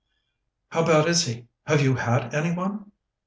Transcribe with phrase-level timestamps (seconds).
[0.71, 1.45] "How bad is he?
[1.67, 2.91] Have you had any one?"